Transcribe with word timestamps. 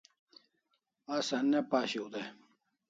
Asa 1.15 1.37
ne 1.49 1.59
pashiu 1.69 2.05
dai 2.13 2.29